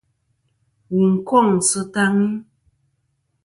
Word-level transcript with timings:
Wù 0.91 1.01
n-kôŋ 1.11 1.47
sɨ 1.69 1.81
taŋi. 1.93 2.27